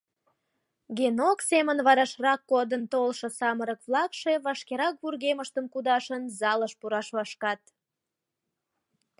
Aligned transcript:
Генок 0.97 1.39
семын 1.49 1.77
варашрак 1.85 2.41
кодын 2.51 2.83
толшо 2.91 3.27
самырык-влакше, 3.39 4.33
вашкерак 4.45 4.95
вургемыштым 5.03 5.65
кудашын, 5.73 6.21
залыш 6.39 6.73
пураш 6.79 7.07
вашкат. 7.17 7.61